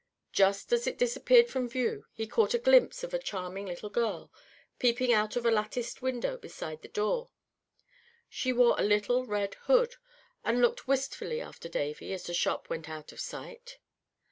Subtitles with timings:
[0.31, 4.31] Just as it disappeared from view he caught a glimpse of a charming little girl,
[4.79, 7.29] peeping out of a latticed window beside the door.
[8.27, 9.97] She wore a little red hood,
[10.43, 13.77] and looked wistfully after Davy as the shop went out of sight.